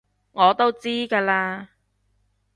[0.31, 1.67] 我都知㗎喇